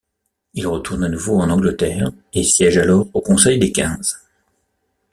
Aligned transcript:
Il 0.55 0.65
retourne 0.65 1.03
à 1.03 1.09
nouveau 1.09 1.35
en 1.39 1.51
Angleterre 1.51 2.09
et 2.33 2.41
siège 2.41 2.79
alors 2.79 3.07
au 3.13 3.21
Conseil 3.21 3.59
des 3.59 3.71
Quinze. 3.71 4.17